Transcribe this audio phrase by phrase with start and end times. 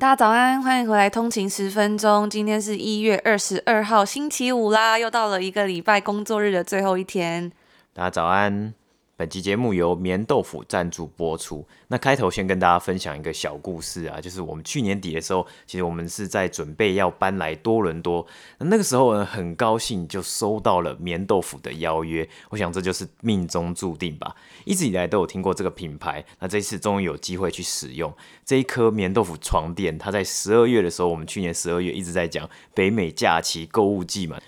[0.00, 2.30] 大家早安，欢迎回来通勤十分钟。
[2.30, 7.52] 今天是一月二十二号，星期五啦，又到了一个礼拜工作日的最后一天。
[7.92, 8.72] 大家早安。
[9.20, 11.62] 本期节目由棉豆腐赞助播出。
[11.88, 18.26] 那开头先跟大家分享一个小故事啊，就是我们去年底的时候，其实我们是在准备要搬来多伦多。
[18.56, 22.26] 那那个时候呢，很高兴就收到了棉豆腐的邀约。
[22.48, 24.34] 我想这就是命中注定吧。
[24.64, 28.10] 一直以来都有听过这个品牌，那这一次终于有机会去使用
[28.46, 29.98] 这一颗棉豆腐床垫。
[29.98, 34.40] 它在十二月的时候，我们去年十二月一直在讲北美假期购物季嘛。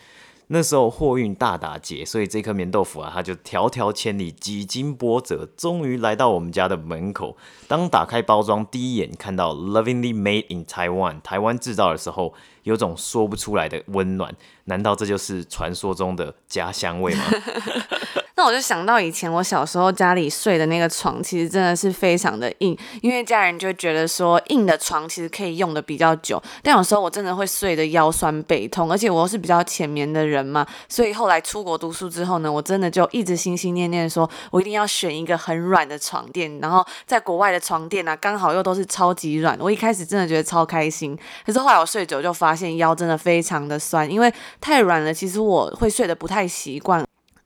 [0.48, 7.36] 那时候货运大打劫，所以这颗棉豆腐啊，它就迢迢千里，几经波折，终于来到我们家的门口。
[7.66, 14.34] 当打开包装，第一眼看到 “Lovingly Made in Taiwan” 台湾制造的时候，有种说不出来的温暖。
[14.66, 17.24] 难道这就是传说中的家乡味吗？
[18.34, 47.02] 那我就想到以前我小时候家里睡的那个床，其实真的是非常的硬，因为家人就觉得说硬的床其实可以用的比较久，但有时候我真的会睡得腰酸背痛，而且我又是比较浅眠的人嘛，所以后来出国读书之后呢，我真的就一直心心念念说，我一定要选一个很软的床垫，然后在国外的床垫呢、啊，刚好又都是超级软，我一开始真的觉得超开心，可是后来我睡久就发发现腰真的非常的酸，因为太软了，其实我会睡得不太习惯。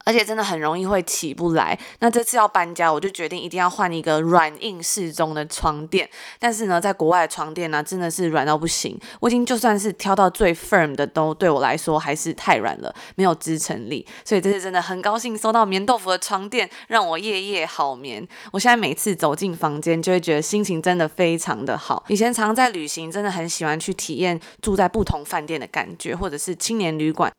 [0.07, 1.77] 而且真的很容易会起不来。
[1.99, 6.09] 那这次要搬家，我就决定一定要换一个软硬适中的床垫。
[6.39, 8.97] 但是呢，在国外的床垫呢，真的是软到不行。
[9.19, 14.07] 我已经就算是挑到最 firm 的，都对我来说还是太软了，没有支撑力。
[14.25, 18.25] 所以这次真的很高兴收到棉豆腐的床垫，让我夜夜好眠。
[18.53, 22.05] 我现在每次走进房间，就会觉得心情真的非常的好。
[22.07, 27.33] 以前常在旅行，真的很喜欢去体验住在不同饭店的感觉，或者是青年旅馆。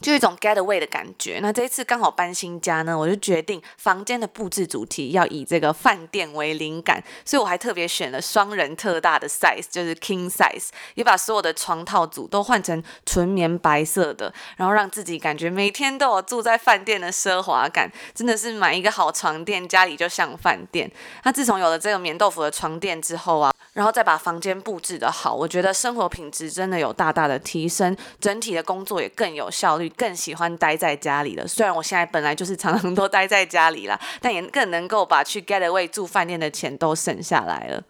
[0.00, 1.38] 就一种 getaway 的感觉。
[1.40, 17.90] 那这一次刚好搬新家呢，我就决定房间的布置主题要以这个饭店为灵感，所以我还特别选了双人特大的 size，就是 king size，也把所有的床套组都换成纯棉白色的，然后让自己感觉每天都有住在饭店的奢华感。
[18.14, 20.90] 真的是买一个好床垫，家里就像饭店。
[21.24, 29.85] 那自从有了这个棉豆腐的床垫之后啊，然后再把房间布置的好，我觉得生活品质真的有大大的提升，整体的工作也更有效率。
[29.90, 31.46] 更喜欢待在家里了。
[31.46, 37.82] 虽然我现在本来就是常常都待在家里啦，但也更能够把去 getaway 住饭店的钱都省下来了。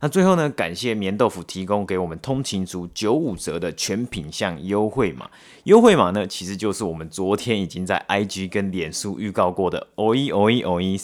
[0.00, 5.30] 那最后呢，感谢棉豆腐提供给我们通勤族九五折的全品项优惠码。
[5.62, 10.98] 优惠码呢，其实就是我们昨天已经在 IG 跟脸书预告过的 “OE OE OE”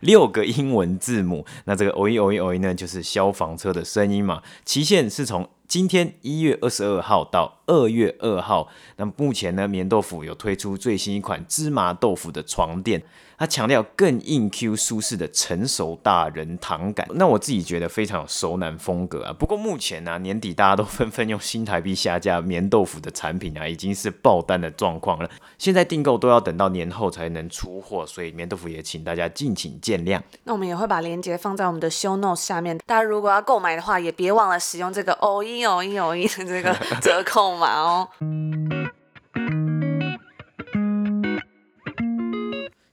[0.00, 1.44] 六个英文字母。
[1.64, 4.42] 那这个 “OE OE OE” 呢，就是消防车的声音嘛。
[4.64, 13.02] 期限是从今天一月二十二号到二月二号，那目前呢，棉豆腐有推出最新一款芝麻豆腐的床垫。
[13.38, 19.32] 它强调更硬 Q 舒适的成熟大人躺感，那我自己觉得非常有熟男风格啊。
[19.32, 25.28] 不过目前呢、啊，年底大家都纷纷用新台币下架棉豆腐的产品啊，已经是爆单的状况了。
[25.58, 30.22] 现在订购都要等到年后才能出货，所以棉豆腐也请大家敬请见谅。
[30.44, 38.08] 那我们也会把链接放在我们的 show notes 下面，大家如果要购买的话，也别忘了使用这个 OE OE OE 的这个折扣码哦。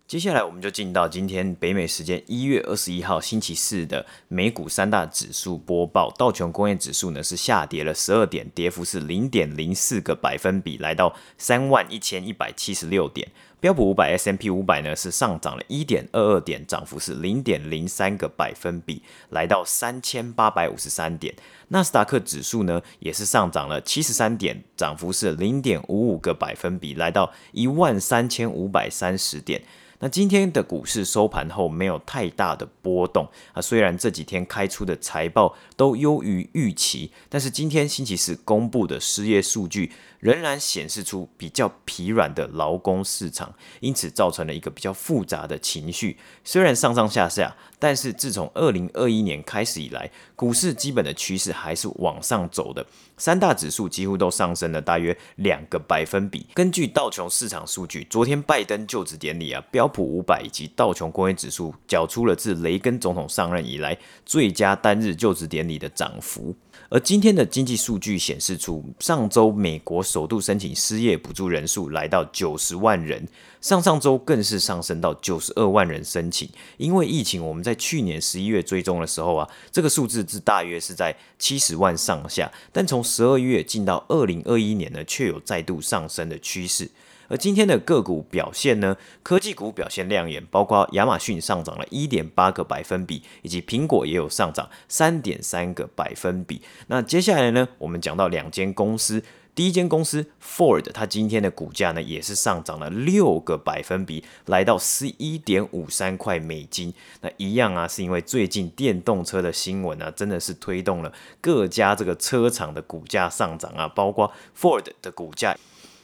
[0.08, 6.10] 接下来我们就进到今天北美时间一月二十一号星期四的美股三大指数播报。
[6.18, 13.30] 道琼工业指数呢是下跌了十二点，跌幅是零点零四个百分比，来到三万一千一百七十六点。
[13.62, 21.36] 标普五百 S M P 五百呢是上涨了一点二二点，涨幅是零点零三个百分比，来到三千八百五十三点。
[21.68, 29.62] 纳斯达克指数呢也是上涨了七十三点，涨幅是零点五五个百分比，来到一万三千五百三十点。
[30.02, 46.18] 那今天的股市收盘后没有太大的波动啊，虽然这几天开出的财报都优于预期，但是今天星期四公布的失业数据仍然显示出比较疲软的劳工市场，因此造成了一个比较复杂的情绪。
[46.46, 52.86] 虽然上上下下但是自从二零二一年开始以来，股市基本的趋势还是往上走的，
[53.18, 56.46] 三大指数几乎都上升了大约两个百分比。
[56.54, 66.54] 根据道琼市场数据，昨天拜登就职典礼啊，标普五百以及道琼工业指数缴出了自雷根总统上任以来最佳单日就职典礼的涨幅。
[66.92, 73.28] 而今天的经济数据显示出，上周美国首度申请失业补助人数来到九十万人，
[73.62, 76.50] 上上周更是上升到九十二万人申请。
[76.78, 86.90] 因为疫情，我们在去年十一月追踪的时候啊，这个数字是大约是在七十万上下，但从十二月进到二零二一年呢，却有再度上升的趋势。
[87.30, 96.62] 而今天的个股表现呢，科技股表现亮眼，包括亚马逊上涨了一点八个百分比，以及苹果也有上涨三点三个百分比。
[96.88, 99.24] 那接下来呢，我们讲到两间公司，
[99.54, 106.92] 第一间公司 Ford，它今天的股价呢也是上涨了六个百分比，来到十一点五三块美金。
[107.22, 115.56] 那一样啊，是因为最近电动车的新闻啊，真的是推动了各家这个车厂的股价上涨啊，包括 Ford 的股价。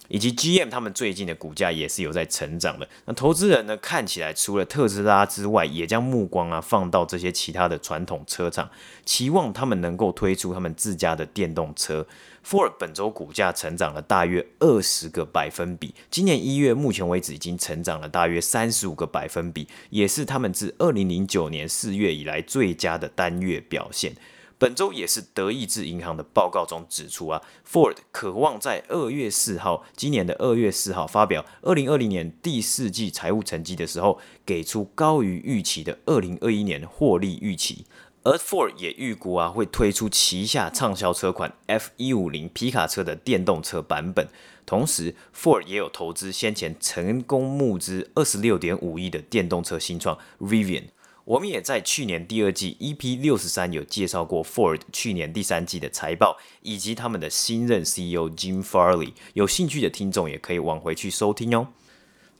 [0.07, 2.87] 以及 GM 他们最近的股价也是有在成长的。
[3.05, 8.69] 那投资人呢，看起来除了特斯拉之外，也将目光啊放到这些其他的传统车厂，
[9.05, 12.05] 期望他们能够推出他们自家的电动车。
[12.47, 24.13] Ford 本周股价成长了大约二十个百分比，今年一月目前为止已经成长了大约三十五个百分比，也是他们自二零零九年四月以来最佳的单月表现。
[24.57, 37.85] 本周也是德意志银行的报告中指出啊，Ford 渴望在二月四号，今年的二月四号发表二零二零年第四季财务成绩的时候，给出高于预期的二零二一年获利预期。
[38.23, 44.27] 而 Ford 也预估啊，会推出旗下畅销车款 F 一五零皮卡车的电动车版本。
[44.65, 50.85] 同时，Ford 也有投资先前成功募资二十六点五亿的电动车新创 Rivian。
[51.25, 59.13] 我们也在去年第二季 EP 六十三有介绍过 Ford 去年第三季的财报，以及他们的新任 CEO Jim Farley。
[59.33, 61.69] 有兴趣的听众也可以往回去收听哦。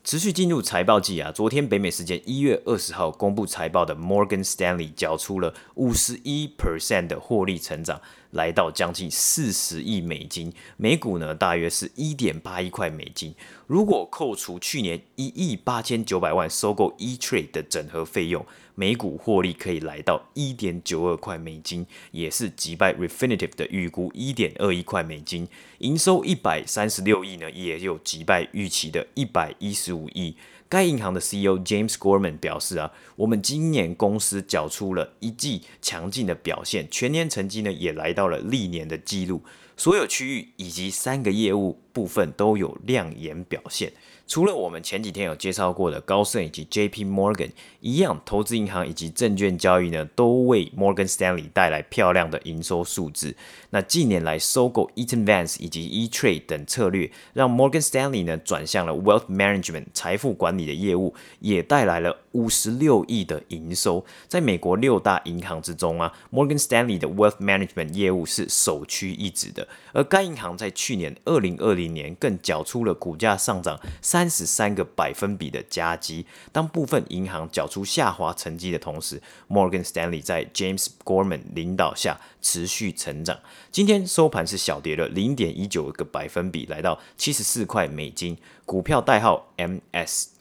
[0.04, 8.00] 持续进入财报季啊，昨天北美时间一月二十号公布财报的 Morgan Stanley 缴出了五十一 percent 的获利成长，
[8.36, 13.34] 来到将近四十亿美金，每股呢大约是一点八一块美金。
[13.66, 18.46] 如果扣除去年一亿八千九百万收购 E-Trade 的整合费用，
[18.76, 25.48] 每股获利可以来到一点九二块美金，也是击败 Refinitiv 的预估一点二一块美金。
[25.78, 30.36] 营收一百三十六亿呢，也有击败预期的一百一十五亿。
[30.68, 39.42] 该银行的 CEO James Gorman 表示啊，我们今年公司缴出了一季强劲的表现，全年成绩呢也来到了历年的记录，
[39.76, 43.92] 所有区域以及三个业务部分都有亮眼表现。
[44.26, 47.04] 除了我们前几天有介绍过的高盛以及 J.P.
[47.04, 47.50] Morgan
[47.80, 53.36] 一样，投资银行以及证券交易呢，都为 Morgan Stanley 带来漂亮的营收数字。
[53.70, 64.04] 那近年来收购 Eaton Vance 以及 E-Trade 等策略，让 Morgan Stanley 呢转向了 Wealth Management 财富管理的业务，也带来了五十六亿的营收。
[64.28, 69.66] 在美国六大银行之中啊，Morgan Stanley 的 Wealth Management 业务是首屈一指的。
[69.94, 76.26] 而该银行在去年二零二零年更缴出了股价上涨三十三个百分比的佳绩。
[76.52, 83.38] 当部分银行缴出下滑成绩的同时，Morgan Stanley 在 James Gorman 领导下持续成长。
[83.72, 88.36] 今天收盘是小跌了零点一九个百分比，来到七十四块美金，
[88.66, 90.35] 股票代号 MS。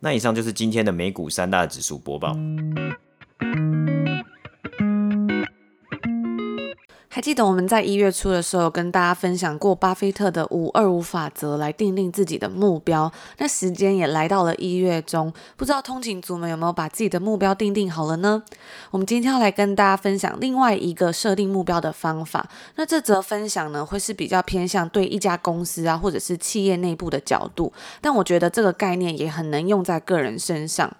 [0.00, 2.36] 那以上就是今天的美股三大指数播报。
[7.16, 13.10] 还记得我们在一月初的时候有跟大家分享过巴菲特的五二五法则来定定自己的目标。
[13.38, 18.42] 那时间也来到了一月中，不知道通勤族们有没有把自己的目标定定好了呢？
[18.90, 22.46] 我们今天要来跟大家分享另外一个设定目标的方法。
[22.74, 30.94] 那这则分享呢，会是比较偏向对一家公司啊，或者是企业内部的角度，但我觉得这个概念也很能用在个人身上。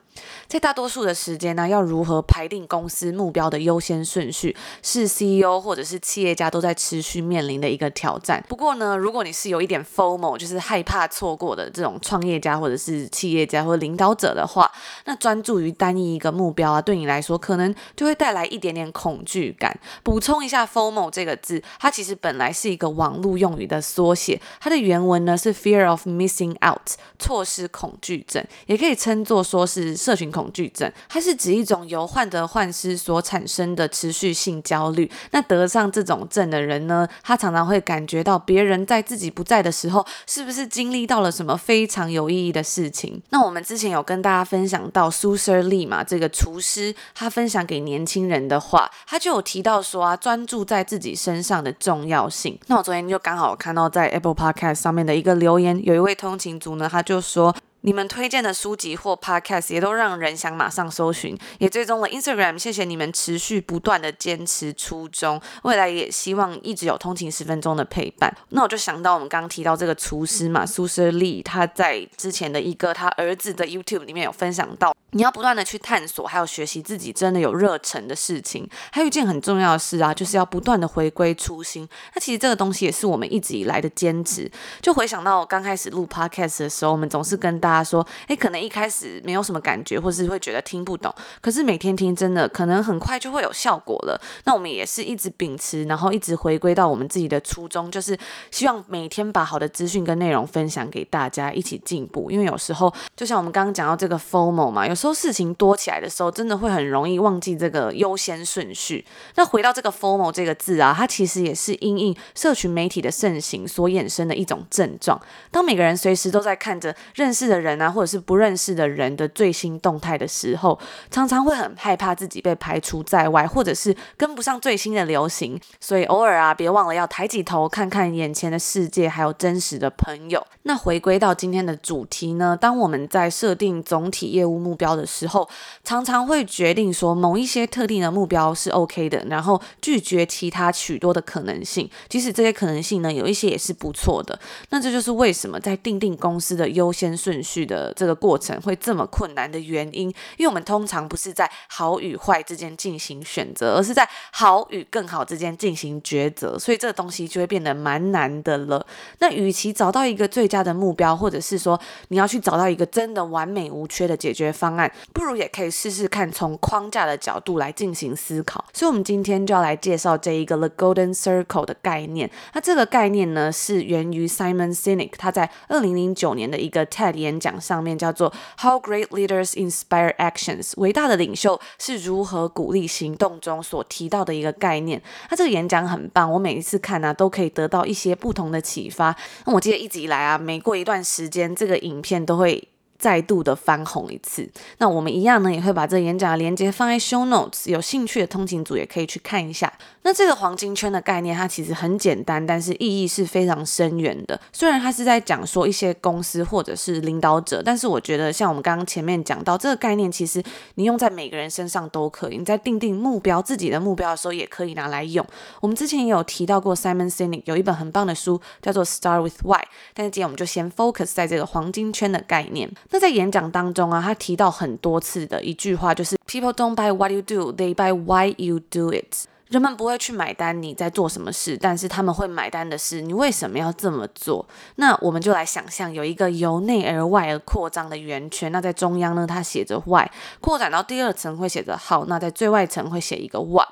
[0.49, 8.45] 在大多数的时间呢，要如何排定公司目标的优先顺序，是 CEO 或者是企业家都在持续面临的一个挑战。
[8.49, 14.71] 不过呢，如果你是有一点 FOMO，就是害怕错过的这种创业家或者是企业家或领导者的话，
[15.07, 19.77] 那专注于单一一个目标啊，对你来说可能就会带来一点点恐惧感。
[20.05, 30.31] 补充一下，FOMO 这个字，它其实本来是一个网络用语的缩写，它的原文呢是 Fear of Missing Out，错失恐惧症，也可以称作说是社群。
[30.37, 35.11] 恐惧症，它是指一种由患得患失所产生的持续性焦虑。
[35.31, 43.23] 那得上这种症的人呢，他常常会感觉到别人在自己不在的时候，是不是经历到了什么非常有意义的事情？
[43.31, 52.59] 那我们之前有跟大家分享到苏 Sir Lee 嘛，这个厨师他分享给年轻人的话，他就有提到说啊，专注在自己身上的重要性。
[52.67, 57.55] 那我昨天就刚好看到在 Apple Podcast 上面的一个留言，有一位通勤族呢，他就说。
[57.87, 62.59] 你们推荐的书籍或 podcast 也都让人想马上搜寻，也追踪了 Instagram。
[62.59, 68.37] 谢谢你们持续不断的坚持初衷，未来也希望一直有通勤十分钟的陪伴。
[68.49, 78.69] 那我就想到我们刚刚提到这个厨师嘛，苏 Sir Lee，他在之前的一个他儿子的 YouTube 里面有分享到，你要不断的去探索，还有学习自己真的有热忱的事情。
[78.91, 81.89] 还有一件很重要的事啊，就是要不断的回归初心。
[82.17, 84.51] 那其实这个东西也是我们一直以来的坚持。
[84.83, 87.76] 就回想到我刚开始录 podcast 的时候，我们总是跟大家。
[87.77, 91.15] 他说：“诶，可能一开始没有什么感觉，或是会觉得听不懂。
[91.41, 94.21] 可是每天听，真的可能很快就会有效果了。
[94.45, 98.19] 那我们也是一直秉持，然后一直回归到我们自己的初衷，就是
[98.51, 102.31] 希望每天把好的资讯跟内容分享给大家，一起进步。
[102.31, 109.05] 因为有时候，就像我们刚刚讲到这个 FOMO 嘛，有时候事情多起来的时候，真的会很容易忘记这个优先顺序。
[109.35, 115.21] 那回到这个 FOMO 这个字啊，它其实也是因应社群媒体的盛行所衍生的一种症状。
[115.51, 117.66] 当每个人随时都在看着认识的人。
[117.67, 120.79] 人啊，或者是不认识的人的最新动态的时候，
[121.11, 125.61] 常常会很害怕自己被排除在外，或者是跟不上最新的流行。
[125.81, 130.47] 所以偶尔啊，别忘了要抬起头看看眼前的世界，还有真实的朋友。
[130.63, 135.49] 那回归到今天的主题呢，当我们在设定总体业务目标的时候，
[135.85, 141.89] 常常会决定说某一些特定的目标是 OK 的，然后拒绝其他许多的可能性。
[142.09, 144.39] 即使这些可能性呢，有一些也是不错的。
[144.71, 158.85] 那这就是为什么在定定公司的优先顺序的这个过程会这么困难的原因，因为我们通常不是在好与坏之间进行选择，而是在好与更好之间进行抉择，所以这个东西就会变得蛮难的了。
[159.21, 168.65] 那与其找到一个最佳的目标，或者是说你要去找到一个真的完美无缺的解决方案，不如也可以试试看从框架的角度来进行思考。
[168.73, 172.31] 所以，我们今天就要来介绍这一个 The Golden Circle 的概念。
[172.55, 177.61] 那这个概念呢，是源于 Simon Sinek 他在二零零九年的一个 TED 演讲。
[177.61, 185.03] 上面叫做 How Great Leaders Inspire Actions，伟大的领袖是如何鼓励行动中所提到的一个概念。
[185.29, 189.17] 他这个演讲很棒，我每一次看呢、都可以得到一些不同的启发。
[189.47, 192.69] 那我记得一直以来啊，每过一段时间，这个影片都会。
[192.99, 194.49] 再度的翻红一次，
[194.79, 199.73] 那我们一样呢，也会把这演讲的连接放在 show notes，有兴趣的通勤组也可以去看一下。
[200.03, 204.41] 那这个黄金圈的概念，它其实很简单，但是意义是非常深远的。
[204.53, 210.43] 虽然它是在讲说一些公司或者是领导者，但是我觉得像我们刚刚前面讲到这个概念，其实
[210.77, 212.39] 你用在每个人身上都可以。
[212.39, 215.27] 你在定定目标、自己的目标的时候，也可以拿来用。
[215.61, 222.71] 我们之前也有提到过 Simon Sinek 有一本很棒的书叫做 Star with Why，但是今天我们就先 focus 在这个黄金圈的概念。
[222.91, 229.27] 那在演讲当中啊，他提到很多次的一句话就是 People don't buy what you do, they buy why you do it.
[229.49, 234.45] 人们不会去买单你在做什么事，但是他们会买单的是你为什么要这么做。
[234.75, 240.05] 那我们就来想象有一个由内而外而扩张的圆圈，那在中央呢，它写着 why，
[240.41, 243.69] 扩展到第二层会写着 how，那在最外层会写一个 what。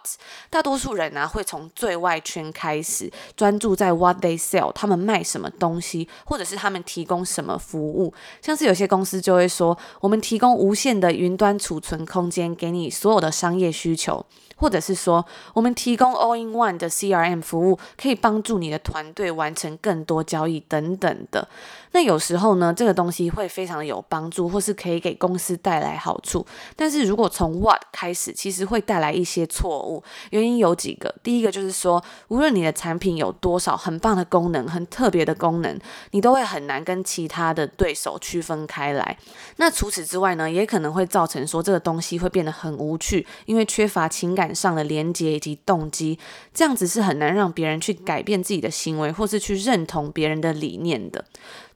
[0.49, 8.15] 大多数人呢、啊、会从最外圈开始，专注在 what they sell，他们卖什么东西，或者是他们提供什么服务。
[8.41, 14.25] 像是有些公司就会说，我们提供无限的云端储存空间给你所有的商业需求。
[14.57, 21.49] 或者是说，我们提供 all-in-one 的 CRM 服务，可以帮助你的团队完成更多交易等等的。
[21.95, 26.45] 那有时候呢，这个东西会非常的有帮助，或是可以给公司带来好处。
[26.75, 30.03] 但是如果从 what 开始，其实会带来一些错误。
[30.31, 35.79] 原因有几个，第一个就是说，无论你的产品有多少很棒的功能、很特别的功能，
[36.11, 39.17] 你都会很难跟其他的对手区分开来。
[39.57, 44.45] 那除此之外呢，也可能会造成说这个东西会变得很无趣，因为缺乏情感。
[44.55, 46.19] 上的连接以及动机，
[46.55, 51.25] 这样子是很难让别人去改变自己的行为，或是去认同别人的理念的。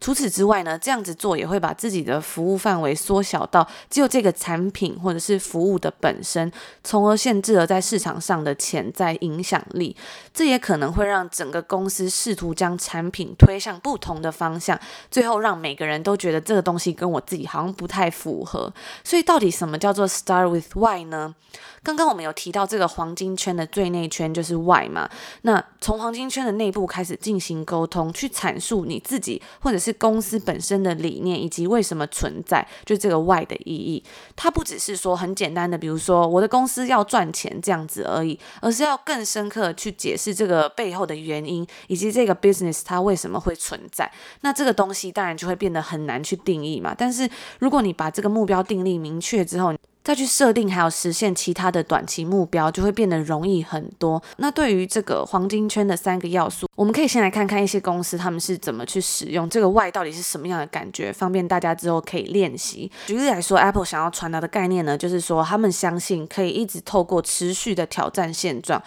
[0.00, 6.50] 除此之外呢，这样子做也会把自己的服务范围缩小到只有这个产品或者是服务的本身，
[6.84, 9.96] 从而限制了在市场上的潜在影响力。
[10.32, 14.78] 这也可能会让整个公司试图将产品推向不同的方向，
[15.10, 18.72] 最后让每个人都觉得这个东西跟我自己好像不太符合。
[19.02, 21.34] 所以，到底什么叫做 Start with Why 呢？
[21.82, 25.08] 刚刚我们有提到这个黄金圈的最内圈就是 Why 嘛。
[25.42, 34.04] 那从黄金圈的内部开始进行沟通，去阐述你自己或者是是公司本身的理念以及为什么存在，就这个 Why 的意义。
[34.36, 44.10] 它不只是说很简单的，比如说我的公司要赚钱这样子而已，而是要更深刻去解释这个背后的原因，以及这个 business 它为什么会存在。
[44.42, 46.94] 那这个东西当然就会变得很难去定义嘛。
[46.96, 47.28] 但是
[47.58, 49.74] 如果你把这个目标定立明确之后，
[50.08, 54.22] 再去设定还有实现其他的短期目标，就会变得容易很多。
[54.38, 62.90] 那对于这个黄金圈的三个要素，我们可以先来看看一些公司他们是怎么去使用这个 Why 到底是什么样的感觉，方便大家之后可以练习。
[63.08, 68.82] 举例来说，Apple 想要传达的概念呢，就是说他们相信可以一直透过持续的挑战现状。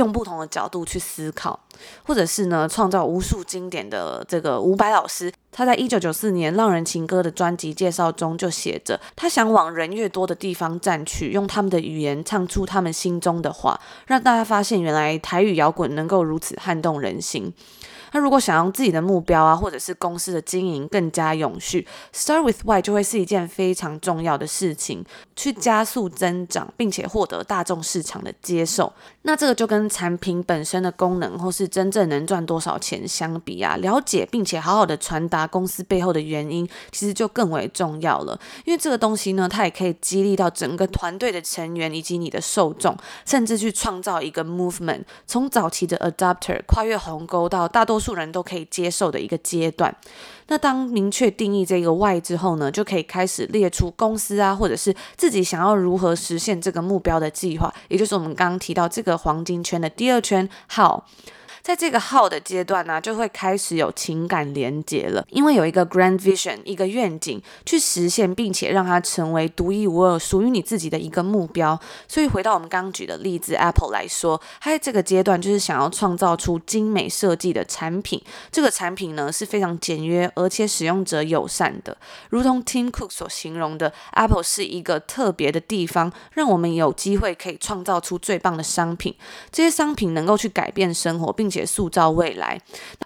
[0.00, 1.60] 用不同的角度去思考，
[2.02, 17.52] 或者是呢，创造无数经典的这个伍佰老师，他在一九九四年《浪人情歌》的专辑介绍中就写着，他想往人越多的地方站去，用他们的语言唱出他们心中的话，让大家发现原来台语摇滚能够如此撼动人心。
[18.12, 25.04] 那如果想让自己的目标啊，或者是公司的经营更加永续，Start with Why 就会是一件非常重要的事情，
[25.36, 28.92] 去加速增长，并且获得大众市场的接受。
[29.22, 38.36] 那这个就跟产品本身的功能，或是真正能赚多少钱相比啊，了解并且好好的传达公司背后的原因，其实就更为重要了。
[38.64, 47.99] 因为这个东西呢，它也可以激励到整个团队的成员以及你的受众，甚至去创造一个 movement，从早期的 adopter 跨越鸿沟到大多。
[48.00, 49.94] 数人都可以接受的一个阶段。
[50.48, 61.06] 那当明确定义这个 “Y” 之后呢，就可以开始列出公司啊，或者是自己想要如何实现这个目标的计划，也就是我们刚刚提到这个黄金圈的第二圈好。
[61.70, 71.78] 在这个号的阶段呢、就会开始有情感连结了，因为有一个 grand vision，一个愿景去实现，并且让它成为独一无二、属于你自己的一个目标。
[72.08, 78.20] 所以回到我们刚刚举的例子，Apple 来说，它在这个阶段就是想要创造出精美设计的产品。
[78.50, 81.96] 这个产品呢是非常简约而且使用者友善的，
[82.30, 89.14] 如同 Tim Cook 所形容的，Apple 是一个特别的地方，让我们有机会可以创造出最棒的商品。
[89.52, 92.60] 这些商品能够去改变生活，并且塑造未来，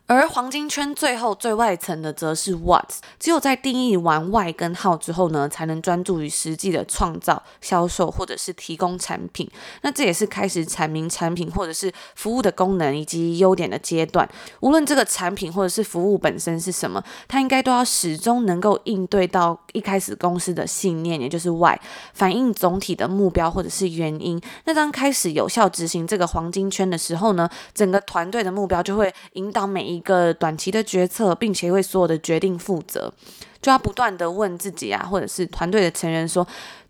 [0.07, 2.91] 而黄金圈最后最外层的则是 What。
[3.19, 9.51] 只有在定义完 Why 跟 How 之后呢，才能专注于实际的创造、销售或者是提供产品。
[9.81, 14.29] 那这也是开始阐明产品或者是服务的功能以及优点的阶段。
[14.61, 21.79] 无论这个产品或者是服务本身是什么，它应该都要始终能够应对到一开始公司的信念，也就是 Why，
[22.13, 24.39] 反映总体的目标或者是原因。
[24.67, 33.13] 那当开始有效执行这个黄金圈的时候呢，整个团队的目标就会引导每一一个短期的决策，并且为所有的决定负责。
[33.63, 36.47] 就要不断的问自己啊，或者是团队的成员说，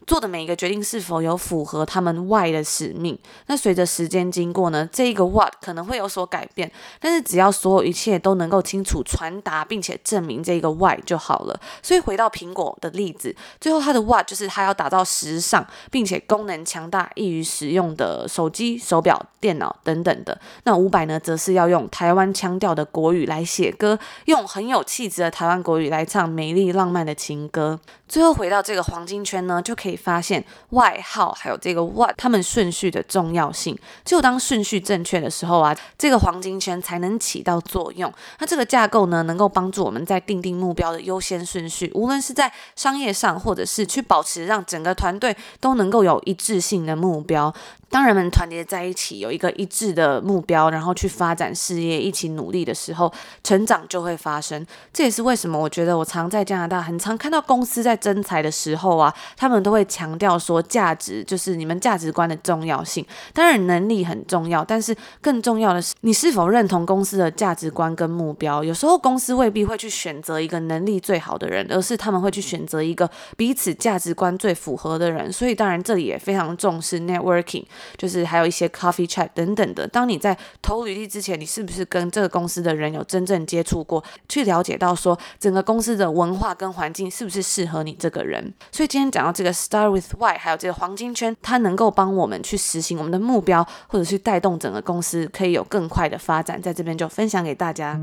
[0.06, 3.18] 做的每一个决定是否有符合他们 Why 的使命？
[3.46, 11.58] 那随着时间经过呢，这一个 What 可能会有所改变，但是只要所有一切都能够清楚传达，并且证明这个 Why 就好了。
[11.82, 20.38] 所以回到苹果的例子，最后它的 What 就是它要打造时尚，并且功能强大、易于使用的手机、手表、电脑等等的。
[20.64, 27.80] 那伍佰呢，则是要用台湾腔调的国语来写歌，用很有气质的台湾国语来唱美丽浪漫的情歌。
[28.06, 29.93] 最后回到这个黄金圈呢，就可以。
[29.96, 33.78] 发现外号、还有这个 What，他们顺序的重要性。
[34.04, 38.12] 只有当顺序正确的时候啊，这个黄金圈才能起到作用。
[38.38, 47.54] 那这个架构呢，能够帮助我们在定定目标的优先顺序，无论是在商业上，或者是去保持让整个团队都能够有一致性的目标。
[47.90, 53.12] 当人们团结在一起，有一个一致的目标，然后去发展事业，一起努力的时候，
[53.44, 54.66] 成长就会发生。
[54.92, 63.04] 这也是为什么我觉得我常在加拿大，很常看到公司在征才的时候啊，他们都会强调说，价值就是你们价值观的重要性。
[63.32, 68.62] 当然，能力很重要，但是更重要的是你是否认同公司的价值观跟目标。
[68.64, 75.32] 有时候公司未必会去选择一个能力最好的人，而是他们会去选择一个彼此价值观最符合的人。
[75.32, 77.64] 所以，当然这里也非常重视 networking。
[77.96, 79.86] 就是还有一些 coffee chat 等等的。
[79.86, 88.52] 当你在投履历之前，你是不是跟这个公司的人有真正接触过，去了解到说整个公司的文化跟环境是不是适合你这个人？
[88.72, 96.62] 所以今天讲到这个 start with why，还有这个黄金圈，它能够帮我们去实行我们的目标，或者是带动整个公司可以有更快的发展。
[96.62, 98.00] 在这边就分享给大家。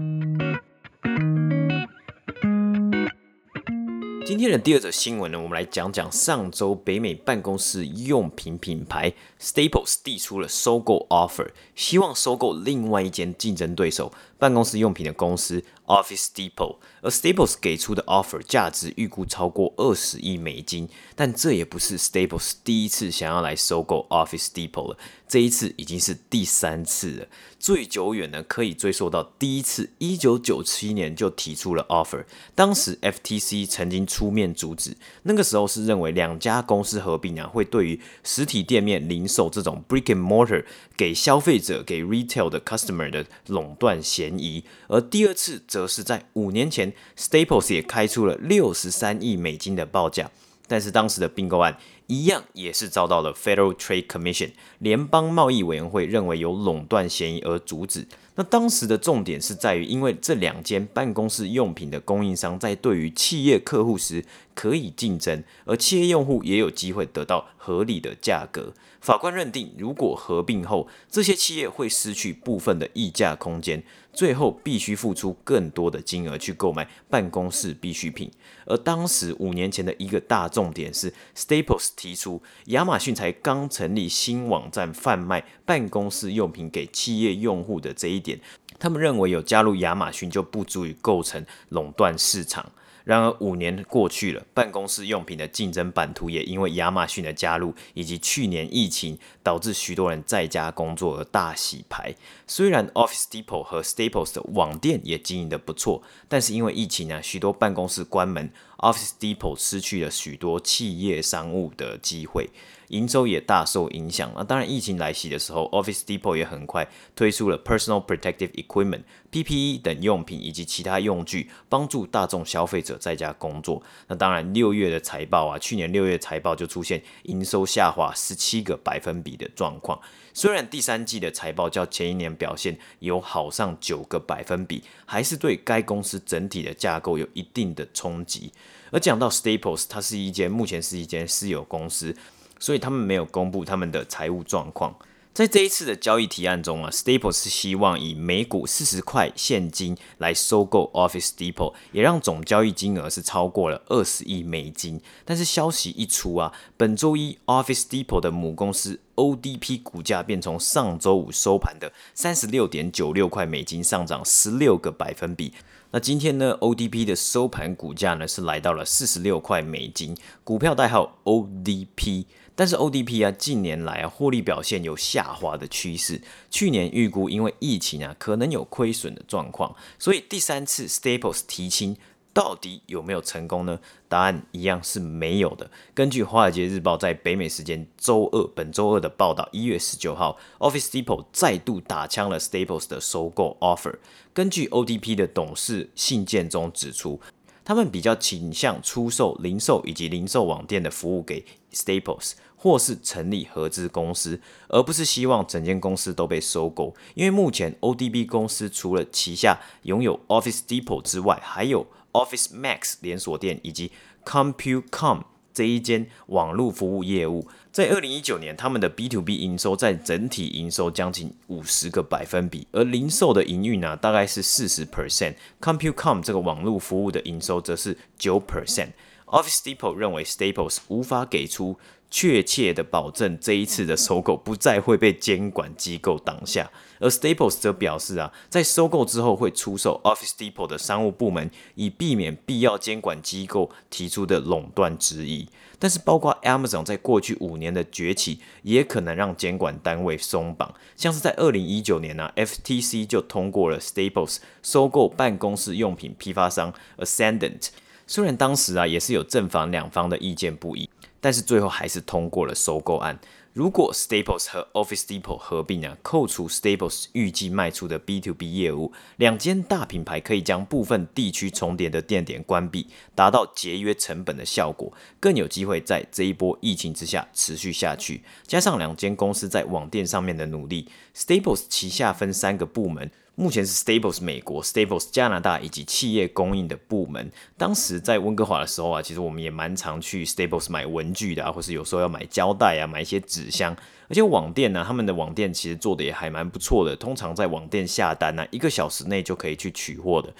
[4.25, 16.77] 今天的第二则新闻呢，我们来讲讲上周北美办公室用品品牌 Staples 递出了收购 offer，希望收购另外一间竞争对手办公室用品的公司 Office Depot。
[17.04, 27.27] 而 Staples 给出的 offer 价值预估超过二十亿美金，但这也不是 Staples 第一次想要来收购 Office Depot 了，这一次已经是第三次了。
[27.60, 40.63] 最久远呢，可以追溯到第一次一九九七年就提出了 offer，当时 FTC 曾经出面阻止，那个时候是认为两家公司合并啊，会对于实体店面零售这种 brick and mortar
[40.95, 46.93] 给消费者给 retail 的 customer 的垄断嫌疑，而第二次则是在五年前。
[47.17, 50.31] Staples 也开出了六十三亿美金的报价，
[50.67, 58.07] 但是当时的并购案一样也是遭到了 Federal Trade Commission 联邦贸易委员会认为有垄断嫌疑而阻止。
[58.35, 64.23] 那当时的重点是在于，因为这两间办公室用品的供应商在对于企业客户时
[64.55, 68.73] 可以竞争，而企业用户也有机会得到合理的价格。
[69.01, 73.83] 法官认定，如果合并后这些企业会失去部分的议价空间。
[74.13, 78.30] 最后必须付出更多的金额去购买办公室必需品，
[78.65, 88.39] 而当时五年前的一个大重点是，Staples 提出亚马逊才刚成立新网站贩卖办公室用品给企业用户的这一点，
[88.78, 92.71] 他们认为有加入亚马逊就不足以构成垄断市场。
[93.03, 102.13] 然而五年过去了，办公室用品的竞争版图也因为亚马逊的加入以及去年疫情导致许多人在家工作而大洗牌。
[102.45, 112.49] 虽然 Office Depot 和 Staples 的网店也经营得不错，但是因为疫情呢，许多办公室关门，Office Depot 失去了许多企业商务的机会。
[112.91, 114.32] 营收也大受影响。
[114.36, 123.82] 那当然，疫情来袭的时候，Office Depot 也很快推出了 Personal Protective Equipment (PPE) 等用品以及其他用具，帮助大众消费者在家工作。
[124.08, 129.99] 那当然，六月的财报啊，去年六月财报就出现营收下滑十七个百分比的状况。
[130.34, 138.51] 虽然第三季的财报较前一年表现有好上九个百分比，还是对该公司整体的架构有一定的冲击。
[138.91, 142.13] 而讲到 Staples，它是一间目前是一间私有公司。
[142.62, 144.95] 所以他们没有公布他们的财务状况。
[145.34, 155.00] 在这一次的交易提案中啊，Staples 是希望以每股四十块现金来收购 Office Depot，也让总交易金额是超过了二十亿美金。
[155.24, 165.54] 但是消息一出啊，本周一 Office Depot 的母公司 ODP 股价便从上周五收盘的三十六点九六块美金上涨十六个百分比。
[165.91, 172.26] 那今天呢，ODP 的收盘股价呢是来到了四十六块美金，股票代号 ODP。
[172.62, 176.21] 但是 ODP 啊，近年来啊，获利表现有下滑的趋势。
[176.52, 181.97] 去年预估因为疫情啊，可能有亏损的状况，所以第三次 Staples 提亲
[182.32, 183.80] 到底有没有成功呢？
[184.08, 185.71] 答案一样是没有的。
[185.95, 193.95] 根据《华尔街日报》在北美时间周二本周二的报道，一月十九号，Office Depot 再度打枪了 Staples 的收购 offer。
[194.36, 197.19] 根据 ODP 的董事信件中指出，
[197.65, 201.43] 他们比较倾向出售零售以及零售网店的服务给
[201.74, 206.95] Staples，或是成立合资公司，而不是希望整间公司都被收购。
[207.15, 213.91] 因为目前 ODB 公司除了旗下拥有 Office Depot 之外，还有 Office Max 连锁店以及
[214.24, 215.21] Compute Com
[215.52, 217.47] 这一间网络服务业务。
[217.71, 225.34] 在二零一九年，他们的 B to B 营收占整体营收将近五十个百分比，而零售的营运呢，大概是四十 percent。
[225.60, 228.89] Compute Com 这个网络服务的营收则是九 percent。
[229.26, 231.80] Office Depot 认为 Staples 无法给出
[232.12, 236.69] 确切的保证，这一次的收购不再会被监管机构挡下。
[237.00, 245.47] 而 Staples 则表示啊，在收购之后会出售 Office Depot 的商务部门，以避免必要监管机构提出的垄断质疑。
[245.80, 250.71] 但是，包括 Amazon 在过去五年的崛起，也可能让监管单位松绑。
[250.95, 257.69] 像是在二零一九年呢、啊，FTC 就通过了 Staples 收购办公室用品批发商 Ascendant。
[258.06, 260.88] 虽然当时啊也是有正反两方的意见不一，
[261.21, 263.17] 但是最后还是通过了收购案。
[263.53, 278.23] 如果 Staples 和 Office Depot 合并呢，扣除 Staples 预计卖出的 B to B 业务，两间大品牌可以将部分地区重叠的店点关闭，达到节约成本的效果，更有机会在这一波疫情之下持续下去。
[278.47, 283.12] 加上两间公司在网店上面的努力，Staples 旗下分三个部门。
[283.35, 287.31] 目前是 Staples 美国、Staples 加拿大以及企业供应的部门。
[287.57, 293.75] 当时在温哥华的时候啊，其实我们也蛮常去 Staples 买文具的啊，或是有时候要买胶带啊，买一些纸箱。
[294.09, 300.31] 而且网店呢，他们的网店其实做的也还蛮不错的，通常在网店下单呢，一个小时内就可以去取货的。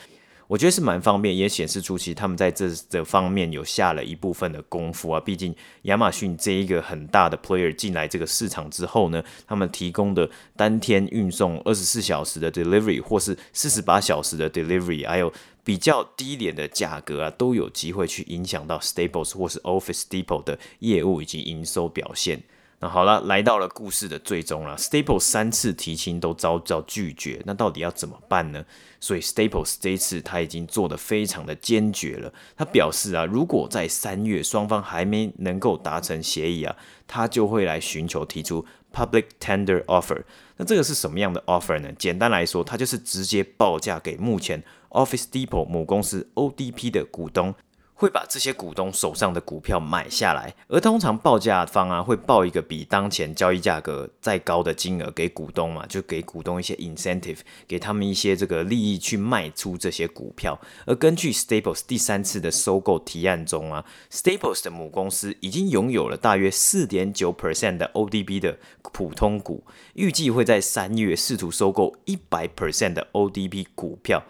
[0.52, 5.18] 我觉得是蛮方便，也显示出其实他们在这这方面有下了一部分的功夫啊。
[5.18, 15.32] 毕竟亚马逊这一个很大的 player 进来这个市场之后呢，他们提供的当天运送、二十四小时的 delivery 或是四十八小时的 delivery，还有
[15.64, 22.44] 比较低廉的价格啊，都有机会去影响到 Staples 或是 Office Depot 的业务以及营收表现。
[22.84, 24.76] 那好了，来到了故事的最终了。
[24.76, 28.66] Staples 三次提亲都遭到拒绝，那到底要怎么办呢？
[29.00, 32.34] 所以 Staples 这一次他已经做得非常的坚决了。
[32.58, 40.24] 他表示啊，如果在三月双方还没能够达成协议啊，他就会来寻求提出 Public Tender Offer。
[40.58, 41.92] 那这个是什么样的 offer 呢？
[42.00, 47.54] 简单来说，它就是直接报价给目前 Office Depot 母公司 ODP 的股东。
[48.02, 57.38] 会把这些股东手上的股票买下来，而通常报价方啊会报一个比当前交易价格再高的金额给股东嘛，就给股东一些 incentive，
[57.68, 60.60] 给他们一些这个利益去卖出这些股票。
[60.88, 74.24] 而根据 Staples 第三次的收购提案中啊，Staples 的母公司已经拥有了大约四点九 percent 的 ODP 的普通股，预计会在三月试图收购一百 percent 的 ODP 股票。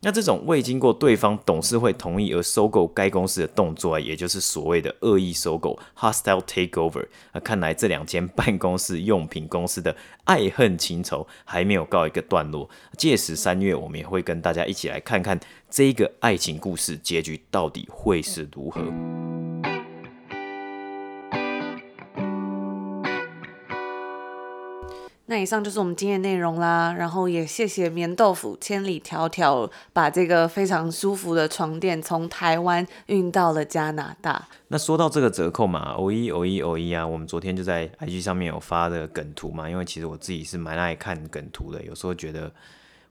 [0.00, 7.04] 那这种未经过对方董事会同意而收购该公司的动作啊，也就是所谓的恶意收购 （hostile takeover）。
[7.32, 12.70] 那看来这两间办公室用品公司的爱恨情仇还没有告一个段落。
[12.96, 18.80] 届时三月，我们也会跟大家一起来看看这个爱情故事结局到底会是如何。
[25.30, 34.48] 那以上就是我们今天的内容啦，然后也谢谢棉豆腐千里迢迢把这个非常舒服的床垫从台湾运到了加拿大。
[34.68, 42.50] 那说到这个折扣嘛，偶一偶一偶一啊，我们昨天就在 IG 上面有发的梗图嘛，因为其实我自己是蛮爱看梗图的，有时候觉得。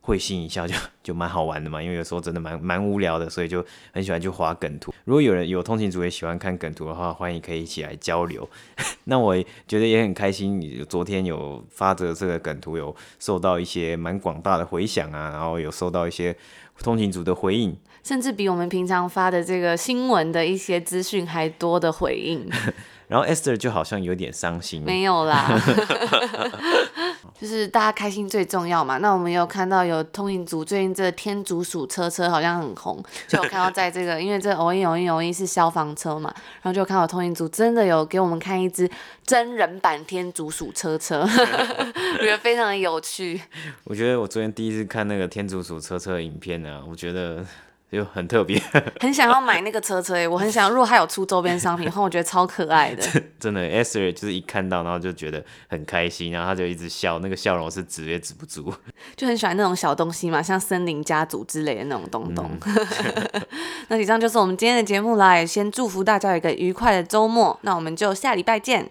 [0.07, 4.93] 会心一笑 就就蛮好玩的嘛，因为有时候真的蛮蛮无聊的，所以就很喜欢去滑梗图。
[5.03, 8.49] 如果有人有通勤族也喜欢看梗图的话，欢迎可以一起来交流。
[9.03, 9.35] 那我
[9.67, 16.33] 觉得也很开心，你昨天有发的这个梗图有受到一些蛮广大的回响啊，然后有收到一些
[16.79, 22.49] 通勤族的回应，甚至比我们平常发的这个新闻的一些资讯还多的回应。
[23.07, 25.47] 然后 Esther 就好像有点伤心，没有啦。
[27.39, 28.97] 就是大家开心最重要嘛。
[28.97, 38.89] 那我们有看到有通勤族最近这天竺鼠车车好像很红，就有看到在这个， 因为这偶一偶一偶一是消防车嘛，然后就看到通勤族真的有给我们看一只
[39.23, 41.21] 真人版天竺鼠车车，
[42.19, 43.39] 我觉得非常的有趣。
[43.83, 47.45] 我觉得我昨天第一次看那个天竺鼠车车的影片呢，我觉得。
[47.89, 48.61] 就很特别，
[48.99, 53.01] 很想要买那个车车诶，我很想，如果还有出周边商品的话，我觉得超可爱的。
[53.39, 58.73] 真的，Esther 就是一看到，然后就觉得很开心，然后他就一直笑，那个笑容是止也止不住。
[59.15, 62.51] 就很喜欢那种小东西嘛，像森林家族之类的那种东东。
[62.65, 63.41] 嗯、
[63.87, 67.57] 那以上就是我们今天的节目啦，也先祝福大家有一个愉快的周末。
[67.61, 68.89] 那我们就下礼拜见，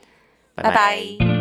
[0.55, 0.71] 拜拜。
[0.71, 1.36] 拜拜。